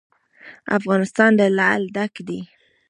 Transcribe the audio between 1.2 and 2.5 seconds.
له لعل ډک دی.